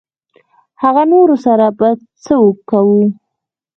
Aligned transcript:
هغه 0.81 1.03
نورو 1.11 1.35
سره 1.45 1.65
به 1.77 1.89
څه 2.23 2.35
کوو. 2.69 3.01